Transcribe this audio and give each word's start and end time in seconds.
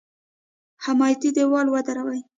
حمایتي 0.85 1.29
دېوال 1.35 1.67
ودروي. 1.69 2.21